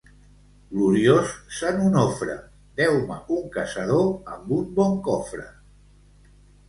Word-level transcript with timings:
Gloriós 0.75 1.33
sant 1.57 1.83
Onofre, 1.89 2.37
deu-me 2.81 3.19
un 3.35 3.45
casador 3.59 4.09
amb 4.37 4.53
un 4.59 4.67
bon 4.81 5.01
cofre. 5.11 5.47